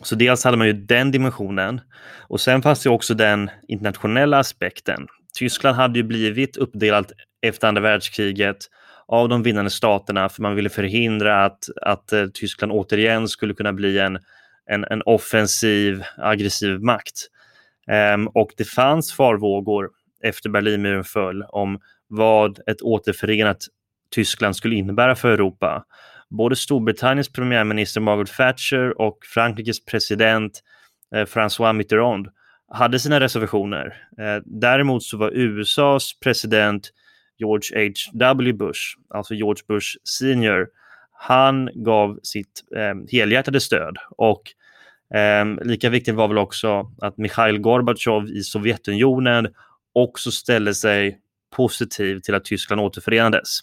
[0.03, 1.81] Så dels hade man ju den dimensionen
[2.29, 5.07] och sen fanns det också den internationella aspekten.
[5.38, 8.57] Tyskland hade ju blivit uppdelat efter andra världskriget
[9.07, 13.72] av de vinnande staterna för man ville förhindra att, att eh, Tyskland återigen skulle kunna
[13.72, 14.18] bli en,
[14.66, 17.29] en, en offensiv, aggressiv makt.
[18.14, 19.90] Um, och det fanns farvågor
[20.25, 23.59] efter Berlinmuren föll om vad ett återförenat
[24.11, 25.85] Tyskland skulle innebära för Europa.
[26.33, 30.62] Både Storbritanniens premiärminister Margaret Thatcher och Frankrikes president
[31.14, 32.29] eh, François Mitterrand
[32.68, 33.87] hade sina reservationer.
[34.18, 36.90] Eh, däremot så var USAs president
[37.38, 38.53] George H.W.
[38.53, 38.81] Bush,
[39.14, 40.66] alltså George Bush senior,
[41.12, 44.42] han gav sitt eh, helhjärtade stöd och
[45.18, 49.49] eh, lika viktigt var väl också att Mikhail Gorbatjov i Sovjetunionen
[49.92, 51.18] också ställde sig
[51.57, 53.61] positiv till att Tyskland återförenades.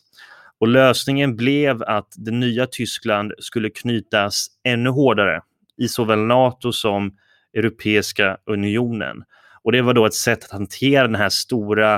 [0.60, 5.42] Och lösningen blev att det nya Tyskland skulle knytas ännu hårdare
[5.78, 7.18] i såväl NATO som
[7.54, 9.24] Europeiska unionen.
[9.64, 11.96] Och det var då ett sätt att hantera den här stora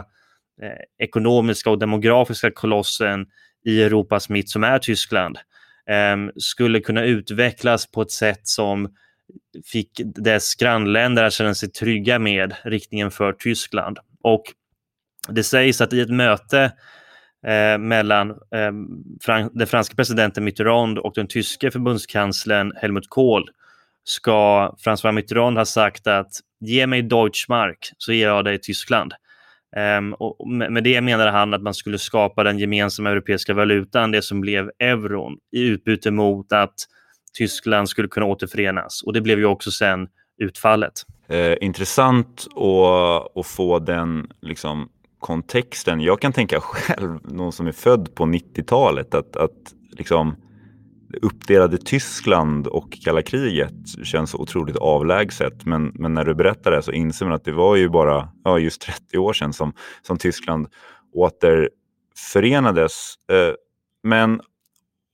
[0.61, 3.25] eh, ekonomiska och demografiska kolossen
[3.65, 5.37] i Europas mitt som är Tyskland
[5.89, 8.89] eh, skulle kunna utvecklas på ett sätt som
[9.65, 13.97] fick dess grannländer att känna sig trygga med riktningen för Tyskland.
[14.23, 14.43] Och
[15.29, 16.71] det sägs att i ett möte
[17.47, 18.71] eh, mellan eh,
[19.21, 23.49] Fran den franska presidenten Mitterrand och den tyske förbundskanslern Helmut Kohl
[24.03, 29.13] ska François Mitterrand ha sagt att ge mig Deutschmark så ger jag dig Tyskland.
[29.97, 34.21] Um, och med det menade han att man skulle skapa den gemensamma europeiska valutan, det
[34.21, 36.75] som blev euron, i utbyte mot att
[37.37, 39.03] Tyskland skulle kunna återförenas.
[39.05, 40.93] Och det blev ju också sen utfallet.
[41.27, 44.89] Eh, intressant att, att få den liksom,
[45.21, 46.01] kontexten.
[46.01, 50.35] Jag kan tänka själv, någon som är född på 90-talet, att, att liksom,
[51.21, 55.65] uppdelade Tyskland och kalla kriget känns otroligt avlägset.
[55.65, 58.59] Men, men när du berättar det så inser man att det var ju bara ja,
[58.59, 60.67] just 30 år sedan som, som Tyskland
[61.13, 63.15] återförenades.
[63.31, 63.53] Eh,
[64.03, 64.41] men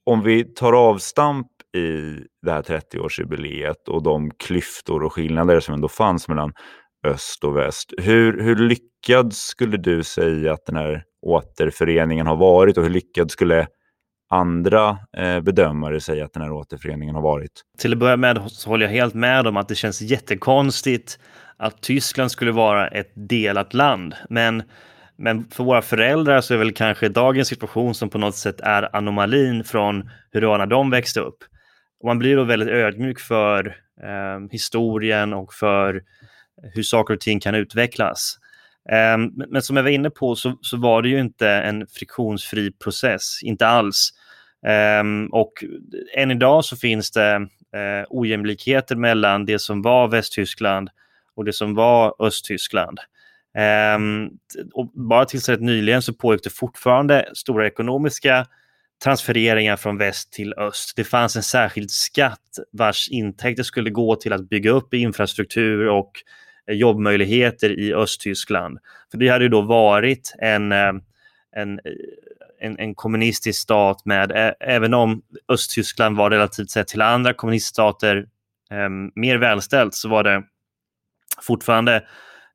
[0.06, 5.88] om vi tar avstamp i det här 30-årsjubileet och de klyftor och skillnader som ändå
[5.88, 6.52] fanns mellan
[7.08, 7.92] öst och väst.
[7.98, 13.30] Hur, hur lyckad skulle du säga att den här återföreningen har varit och hur lyckad
[13.30, 13.66] skulle
[14.30, 17.62] andra eh, bedömare säga att den här återföreningen har varit?
[17.78, 21.18] Till att börja med så håller jag helt med om att det känns jättekonstigt
[21.56, 24.14] att Tyskland skulle vara ett delat land.
[24.30, 24.62] Men,
[25.16, 28.96] men för våra föräldrar så är väl kanske dagens situation som på något sätt är
[28.96, 31.38] anomalin från hur det var när de växte upp.
[32.00, 33.66] Och man blir då väldigt ödmjuk för
[34.02, 36.02] eh, historien och för
[36.62, 38.38] hur saker och ting kan utvecklas.
[38.90, 42.72] Ehm, men som jag var inne på så, så, var det ju inte en friktionsfri
[42.72, 44.10] process, inte alls.
[44.66, 45.52] Ehm, och
[46.16, 47.34] än idag så finns det
[47.74, 50.90] eh, ojämlikheter mellan det som var Västtyskland
[51.36, 52.98] och det som var Östtyskland.
[53.58, 54.30] Ehm,
[54.72, 58.46] och bara tills rätt nyligen så pågick det fortfarande stora ekonomiska
[59.04, 60.92] transfereringar från väst till öst.
[60.96, 66.12] Det fanns en särskild skatt vars intäkter skulle gå till att bygga upp infrastruktur och
[66.68, 68.78] Eh, jobbmöjligheter i Östtyskland.
[69.10, 70.92] För det hade ju då varit en, eh,
[71.56, 71.92] en, eh,
[72.60, 78.26] en, en kommunistisk stat med, även om Östtyskland var relativt sett till andra kommuniststater
[78.70, 80.42] eh, mer välställt så var det
[81.42, 81.96] fortfarande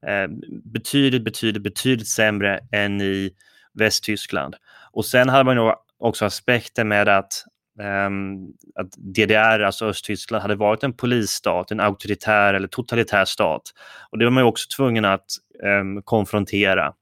[0.08, 0.28] eh,
[0.64, 3.32] betydligt, betydligt, betydligt sämre än i
[3.74, 4.56] Västtyskland.
[4.92, 7.46] Och sen hade man ju också aspekten med att,
[7.80, 13.62] Ehm, att DDR, alltså Östtyskland, hade varit en polisstat, en auktoritär eller totalitär stat.
[14.10, 15.26] Och det var man ju också tvungen att
[15.82, 16.94] um, konfrontera.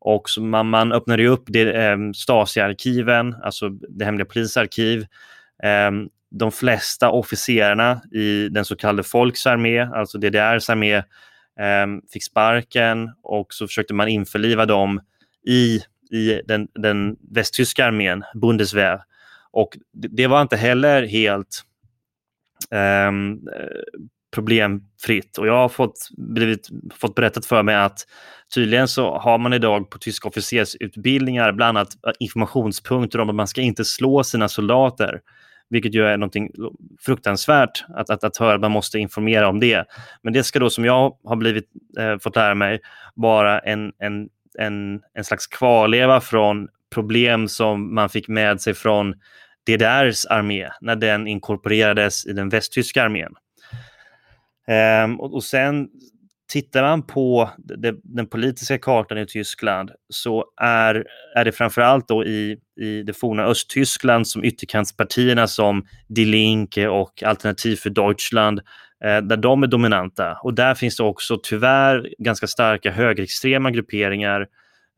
[0.00, 5.06] Och så man, man öppnade ju upp det, um, Stasi-arkiven, alltså det hemliga polisarkiv.
[5.88, 10.96] Um, de flesta officerarna i den så kallade Volksarmé, alltså DDRs armé,
[11.84, 15.00] um, fick sparken och så försökte man införliva dem
[15.46, 19.00] i i den, den västtyska armén, Bundeswehr.
[19.50, 21.62] Och det var inte heller helt
[23.08, 23.40] um,
[24.34, 25.38] problemfritt.
[25.38, 28.06] Och jag har fått, blivit, fått berättat för mig att
[28.54, 33.48] tydligen så har man idag på tyska officersutbildningar bland annat eh, informationspunkter om att man
[33.48, 35.20] ska inte slå sina soldater.
[35.70, 36.50] Vilket ju är någonting
[37.00, 39.84] fruktansvärt att, att, att höra, man måste informera om det.
[40.22, 41.64] Men det ska då, som jag har blivit,
[41.98, 42.80] eh, fått lära mig,
[43.14, 44.28] vara en, en
[44.58, 49.14] en, en slags kvarleva från problem som man fick med sig från
[49.66, 53.32] DDRs armé när den inkorporerades i den västtyska armén.
[54.68, 55.88] Ehm, och, och, sen
[56.52, 61.04] tittar man på det, den politiska kartan i Tyskland så är,
[61.36, 67.22] är det framförallt då i, i det forna Östtyskland som ytterkantspartierna som Die Linke och
[67.22, 68.60] Alternativ för Deutschland
[69.04, 70.38] Eh, där de är dominanta.
[70.42, 74.46] Och där finns det också tyvärr ganska starka högerextrema grupperingar eh,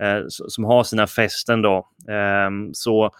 [0.02, 1.62] Eh, som har sina fästen.
[1.62, 1.88] Då.
[2.08, 3.10] Eh, så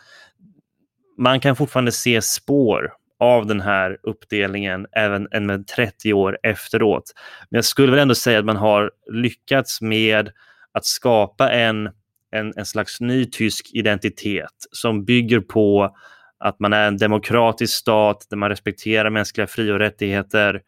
[1.18, 7.12] man kan fortfarande se spår av den här uppdelningen även med 30 år efteråt.
[7.50, 10.30] Men jag skulle väl ändå säga att man har lyckats med
[10.72, 11.86] att skapa en,
[12.30, 15.96] en, en slags ny tysk identitet som bygger på
[16.38, 20.62] att man är en demokratisk stat där man respekterar mänskliga fri och rättigheter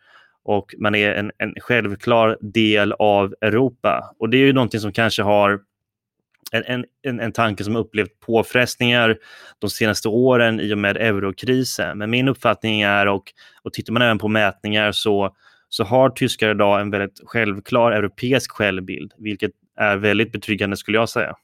[0.45, 4.15] och man är en, en självklar del av Europa.
[4.19, 5.61] Och det är ju någonting som kanske har
[6.53, 9.17] en, en, en tanke som upplevt påfrestningar
[9.59, 11.99] de senaste åren i och med eurokrisen.
[11.99, 13.25] Men min uppfattning är, och,
[13.63, 15.35] och tittar man även på mätningar, så,
[15.69, 21.09] så har tyskar idag en väldigt självklar europeisk självbild, vilket är väldigt betryggande skulle jag
[21.09, 21.35] säga.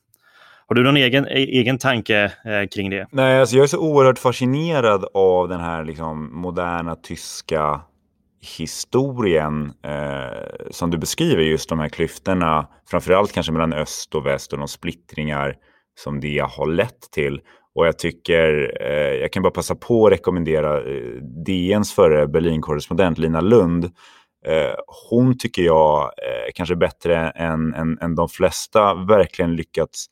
[0.66, 3.06] Har du någon egen, e, egen tanke eh, kring det?
[3.10, 7.80] Nej, alltså jag är så oerhört fascinerad av den här liksom, moderna tyska
[8.40, 14.52] historien eh, som du beskriver, just de här klyftorna, framförallt kanske mellan öst och väst
[14.52, 15.56] och de splittringar
[15.98, 17.40] som det har lett till.
[17.74, 23.18] Och jag tycker, eh, jag kan bara passa på att rekommendera eh, DNs förre Berlinkorrespondent
[23.18, 23.84] Lina Lund.
[24.46, 24.74] Eh,
[25.10, 30.06] hon tycker jag eh, kanske bättre än, än, än de flesta verkligen lyckats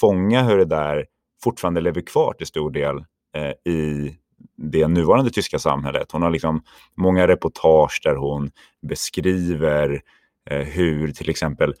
[0.00, 1.06] fånga hur det där
[1.44, 2.96] fortfarande lever kvar till stor del
[3.36, 4.16] eh, i
[4.56, 6.12] det nuvarande tyska samhället.
[6.12, 6.62] Hon har liksom
[6.96, 8.50] många reportage där hon
[8.88, 10.02] beskriver
[10.50, 11.74] eh, hur till exempel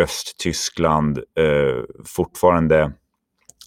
[0.00, 2.92] Östtyskland eh, fortfarande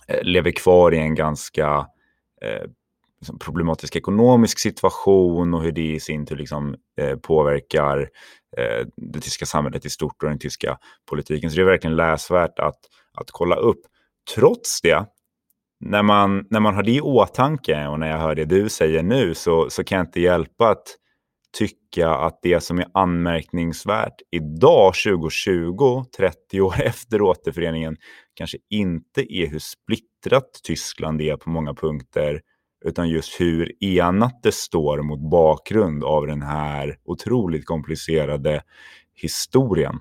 [0.07, 1.87] eh, lever kvar i en ganska
[2.41, 2.69] eh,
[3.19, 8.09] liksom problematisk ekonomisk situation och hur det i sin tur liksom, eh, påverkar
[8.57, 10.77] eh, det tyska samhället i stort och den tyska
[11.09, 11.49] politiken.
[11.49, 12.79] Så det är verkligen läsvärt att,
[13.13, 13.81] att kolla upp.
[14.35, 15.05] Trots det
[15.79, 19.03] när man, när man har det i åtanke och när jag hör det du säger
[19.03, 20.95] nu så, så kan jag inte hjälpa att
[21.57, 27.97] tycka att det som är anmärkningsvärt idag 2020, 30 år efter återföreningen,
[28.33, 32.41] kanske inte är hur splittrat Tyskland är på många punkter,
[32.85, 38.61] utan just hur enat det står mot bakgrund av den här otroligt komplicerade
[39.13, 39.99] historien.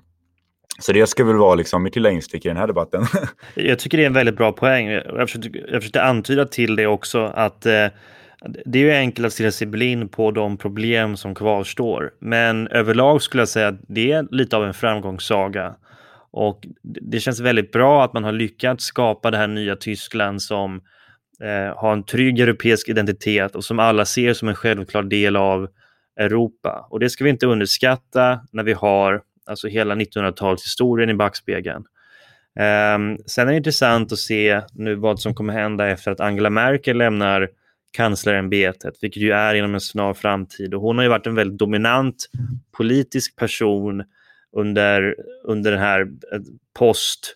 [0.79, 3.05] Så det ska väl vara liksom mitt lilla instick i den här debatten.
[3.55, 4.87] jag tycker det är en väldigt bra poäng.
[4.87, 7.87] Jag försökte, jag försökte antyda till det också att eh,
[8.65, 12.11] det är ju enkelt att stirra sig blind på de problem som kvarstår.
[12.19, 15.75] Men överlag skulle jag säga att det är lite av en framgångssaga.
[16.31, 20.81] Och det känns väldigt bra att man har lyckats skapa det här nya Tyskland som
[21.43, 25.67] eh, har en trygg europeisk identitet och som alla ser som en självklar del av
[26.19, 26.87] Europa.
[26.89, 31.85] Och det ska vi inte underskatta när vi har alltså hela 1900-talshistorien i backspegeln.
[32.59, 36.49] Um, sen är det intressant att se nu vad som kommer hända efter att Angela
[36.49, 37.49] Merkel lämnar
[37.91, 40.73] kanslerämbetet, vilket ju är inom en snar framtid.
[40.73, 42.29] Och hon har ju varit en väldigt dominant
[42.77, 44.03] politisk person
[44.57, 46.39] under, under den här eh,
[46.79, 47.35] post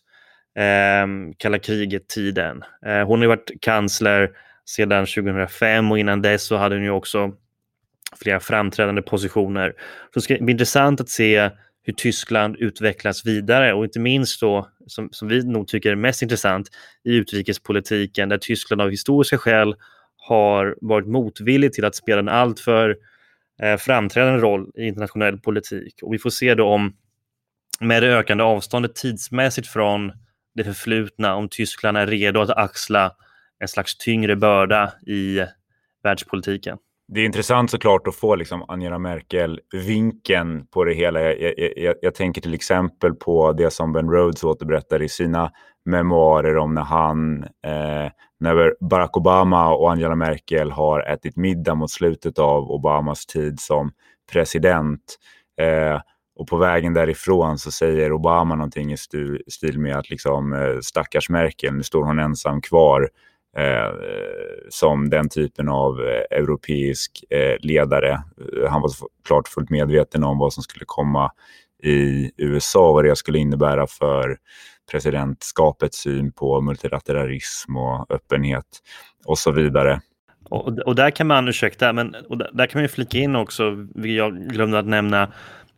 [0.57, 1.07] eh,
[1.37, 2.63] kalla kriget-tiden.
[2.85, 4.31] Eh, hon har ju varit kansler
[4.65, 7.31] sedan 2005 och innan dess så hade hon ju också
[8.21, 9.73] flera framträdande positioner.
[10.13, 11.49] Så det ska bli intressant att se
[11.83, 16.21] hur Tyskland utvecklas vidare och inte minst då, som, som vi nog tycker är mest
[16.21, 16.69] intressant,
[17.03, 19.75] i utrikespolitiken där Tyskland av historiska skäl
[20.17, 22.97] har varit motvillig till att spela en alltför
[23.61, 25.99] eh, framträdande roll i internationell politik.
[26.01, 26.95] Och vi får se då om
[27.79, 30.11] med det ökande avståndet tidsmässigt från
[30.55, 33.11] det förflutna, om Tyskland är redo att axla
[33.59, 35.39] en slags tyngre börda i
[36.03, 36.77] världspolitiken.
[37.07, 41.21] Det är intressant såklart att få liksom Angela Merkel-vinkeln på det hela.
[41.21, 45.51] Jag, jag, jag, tänker till exempel på det som Ben Rhodes återberättar i sina
[45.85, 51.91] memoarer om när han, eh, när Barack Obama och Angela Merkel har ätit middag mot
[51.91, 53.91] slutet av Obamas tid som
[54.31, 55.17] president.
[55.61, 56.01] Eh,
[56.35, 58.97] och på vägen därifrån så säger Obama någonting i
[59.47, 63.09] stil med att liksom, eh, stackars Merkel, nu står hon ensam kvar
[63.57, 63.91] eh,
[64.69, 68.11] som den typen av eh, europeisk eh, ledare.
[68.11, 68.91] Eh, han var
[69.27, 71.31] klart fullt medveten om vad som skulle komma
[71.83, 74.37] i USA, och vad det skulle innebära för
[74.91, 78.65] presidentskapets syn på multilateralism och öppenhet
[79.25, 80.01] och så vidare.
[80.49, 83.35] Och, och där kan man, ursäkta, men och där, där kan man ju flika in
[83.35, 85.31] också, vilket jag glömde att nämna,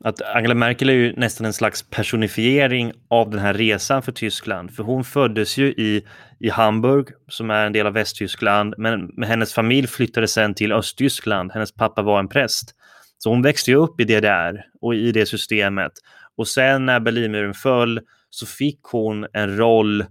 [0.03, 4.71] att Angela Merkel är ju nästan en slags personifiering av den här resan för Tyskland.
[4.71, 6.05] För hon föddes ju i,
[6.45, 10.71] i Hamburg, som är en del av Västtyskland, men, men hennes familj flyttade sen till
[10.71, 11.51] Östtyskland.
[11.51, 12.75] Hennes pappa var en präst.
[13.17, 15.91] Så hon växte ju upp i DDR och i det systemet.
[16.37, 20.01] Och sen när Berlinmuren föll så fick hon en roll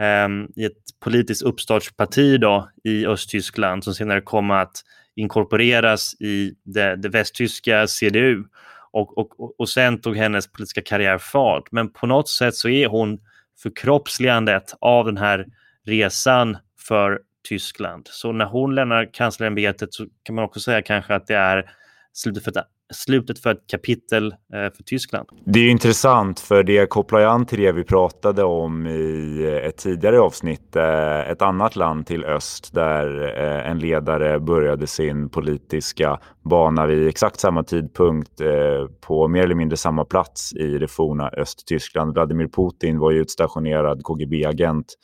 [0.00, 4.82] eh, i ett politiskt uppstartsparti då, i Östtyskland som senare kom att
[5.16, 8.44] inkorporeras i det, det västtyska CDU.
[8.92, 11.72] Och, och, och sen tog hennes politiska karriär fart.
[11.72, 13.18] Men på något sätt så är hon
[13.62, 15.46] förkroppsligandet av den här
[15.88, 16.56] resan
[16.88, 18.08] för Tyskland.
[18.10, 21.70] Så när hon lämnar kanslerämbetet så kan man också säga kanske att det är
[22.12, 25.28] slutet för ett, slutet för ett kapitel eh, för Tyskland.
[25.44, 29.68] Det är intressant för det kopplar ju an till det vi pratade om i eh,
[29.68, 30.76] ett tidigare avsnitt.
[30.76, 33.20] Eh, ett annat land till öst där
[33.64, 38.40] en ledare började sin politiska bana vid exakt samma tidpunkt
[39.00, 42.12] på mer eller mindre samma plats i det forna Östtyskland.
[42.12, 44.94] Vladimir Putin var ju utstationerad KGB-agent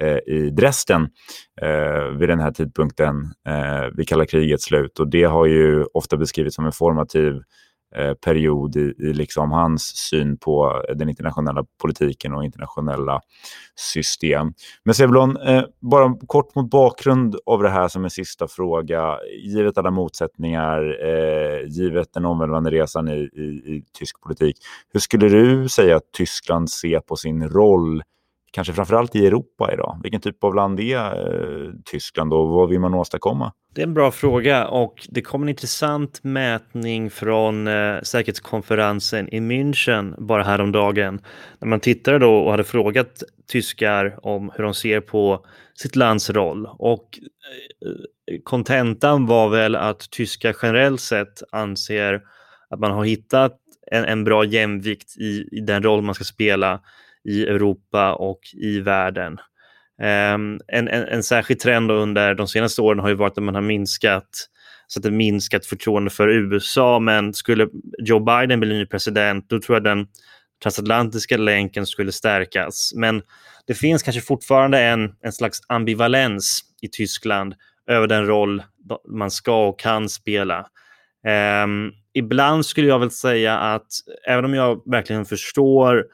[0.00, 1.08] Eh, i Dresden
[1.62, 4.98] eh, vid den här tidpunkten eh, vid kalla krigets slut.
[4.98, 7.42] Och det har ju ofta beskrivits som en formativ
[7.96, 13.20] eh, period i, i liksom hans syn på eh, den internationella politiken och internationella
[13.76, 14.52] system.
[14.84, 19.78] Men Sevlon, eh, bara kort mot bakgrund av det här som en sista fråga, givet
[19.78, 24.56] alla motsättningar, eh, givet den omvälvande resan i, i, i tysk politik,
[24.92, 28.02] hur skulle du säga att Tyskland ser på sin roll
[28.50, 30.00] kanske framförallt i Europa idag?
[30.02, 33.52] Vilken typ av land är eh, Tyskland och vad vill man åstadkomma?
[33.74, 39.40] Det är en bra fråga och det kom en intressant mätning från eh, säkerhetskonferensen i
[39.40, 41.20] München bara häromdagen.
[41.58, 46.30] När man tittade då och hade frågat tyskar om hur de ser på sitt lands
[46.30, 47.18] roll och
[47.86, 52.20] eh, kontentan var väl att tyskar generellt sett anser
[52.70, 53.52] att man har hittat
[53.90, 56.80] en, en bra jämvikt i, i den roll man ska spela
[57.24, 59.38] i Europa och i världen.
[60.02, 63.54] Ehm, en, en, en särskild trend under de senaste åren har ju varit att man
[63.54, 64.28] har minskat
[64.86, 66.98] så att det minskat förtroende för USA.
[66.98, 70.06] Men skulle Joe Biden bli ny president, då tror jag den
[70.62, 72.92] transatlantiska länken skulle stärkas.
[72.96, 73.22] Men
[73.66, 77.54] det finns kanske fortfarande en, en slags ambivalens i Tyskland
[77.86, 78.62] över den roll
[79.08, 80.66] man ska och kan spela.
[81.64, 83.86] Um, ibland skulle jag väl säga att
[84.26, 86.04] även om jag verkligen förstår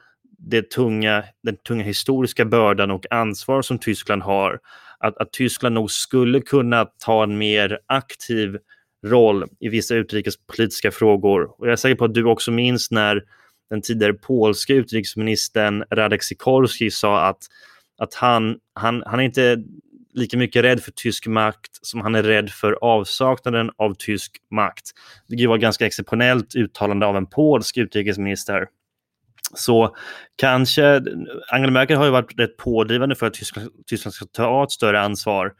[0.45, 4.59] det tunga, den tunga historiska bördan och ansvar som Tyskland har.
[4.99, 8.57] Att, att Tyskland nog skulle kunna ta en mer aktiv
[9.05, 11.59] roll i vissa utrikespolitiska frågor.
[11.59, 13.23] Och jag är säker på att du också minns när
[13.69, 17.37] den tidigare polska utrikesministern Radek Sikorski sa att,
[17.97, 19.63] att han, han, han är inte
[20.13, 24.91] lika mycket rädd för tysk makt som han är rädd för avsaknaden av tysk makt.
[25.27, 28.67] Det var ganska exceptionellt uttalande av en polsk utrikesminister.
[29.53, 29.95] Så
[30.35, 31.01] kanske,
[31.51, 35.01] Angela Merkel har ju varit rätt pådrivande för att Tyskland, Tyskland ska ta ett större
[35.01, 35.53] ansvar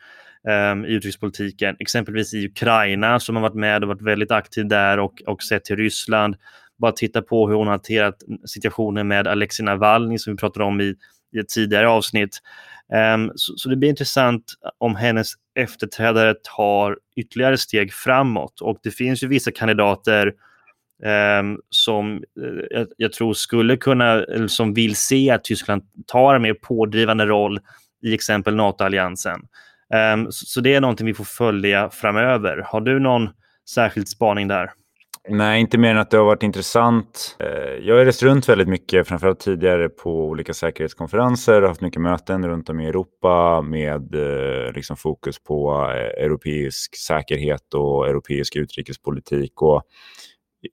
[0.72, 5.00] um, i utrikespolitiken, exempelvis i Ukraina som har varit med och varit väldigt aktiv där
[5.00, 6.36] och, och sett till Ryssland.
[6.78, 10.82] Bara titta på hur hon har hanterat situationen med Alexei Navalny som vi pratade om
[10.82, 10.96] i,
[11.36, 12.40] i ett tidigare avsnitt.
[13.16, 14.44] Um, så, så, det blir intressant
[14.78, 20.34] om hennes efterträdare tar ytterligare steg framåt och det finns ju vissa kandidater
[21.04, 26.36] Ehm, som eh, jag, jag, tror skulle kunna, eller som vill se att Tyskland tar
[26.36, 27.60] en mer pådrivande roll
[28.04, 29.42] i exempel NATO-alliansen.
[29.94, 32.58] Ehm, så, så, det är någonting vi får följa framöver.
[32.66, 33.30] Har du någon
[33.70, 34.70] särskild spaning där?
[35.30, 37.38] Nej, inte mer än att det har varit intressant.
[37.40, 42.02] Eh, jag har rest runt väldigt mycket, framförallt tidigare på olika säkerhetskonferenser och haft mycket
[42.02, 45.74] möten runt om i Europa med eh, liksom fokus på
[46.18, 49.62] europeisk säkerhet och europeisk utrikespolitik.
[49.62, 49.84] Och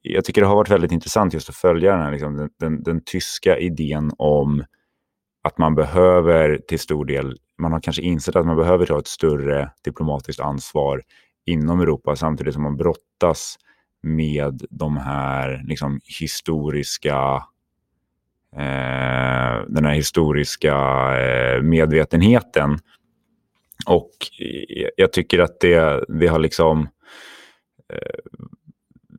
[0.03, 2.83] jag tycker det har varit väldigt intressant just att följa den, här, liksom, den, den,
[2.83, 4.65] den tyska idén om
[5.43, 9.07] att man behöver till stor del, man har kanske insett att man behöver ta ett
[9.07, 11.03] större diplomatiskt ansvar
[11.47, 13.57] inom Europa samtidigt som man brottas
[14.03, 17.43] med de här liksom, historiska
[18.57, 20.75] eh, den här historiska
[21.21, 22.79] eh, medvetenheten.
[23.87, 26.89] Och eh, jag tycker att det, det har liksom
[27.93, 28.47] eh,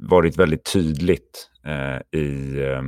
[0.09, 2.81] varit väldigt tydligt eh, i, eh,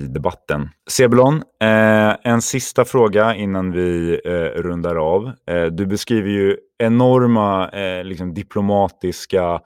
[0.00, 0.68] i debatten.
[0.90, 5.32] Sebulon, eh, en sista fråga innan vi eh, rundar av.
[5.46, 9.60] Eh, du beskriver ju enorma eh, liksom diplomatiska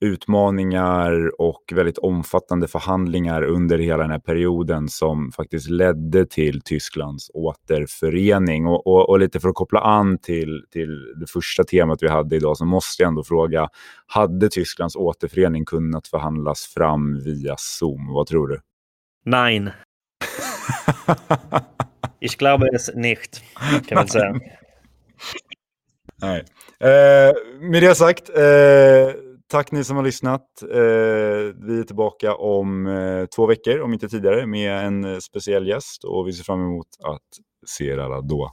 [0.00, 7.30] utmaningar och väldigt omfattande förhandlingar under hela den här perioden som faktiskt ledde till Tysklands
[7.34, 8.66] återförening.
[8.66, 12.36] Och, och, och, lite för att koppla an till, till det första temat vi hade
[12.36, 13.68] idag så måste jag ändå fråga,
[14.06, 18.12] hade Tysklands återförening kunnat förhandlas fram via Zoom?
[18.14, 18.60] Vad tror du?
[19.24, 19.70] Nein.
[22.20, 23.42] ich glaube es nicht,
[23.86, 24.40] kan man säga.
[26.22, 26.44] Nej.
[26.80, 30.62] Eh, med det sagt, eh, Tack ni som har lyssnat.
[30.62, 30.68] Eh,
[31.66, 36.04] vi är tillbaka om eh, två veckor, om inte tidigare, med en eh, speciell gäst
[36.04, 37.28] och vi ser fram emot att
[37.66, 38.52] se er alla då.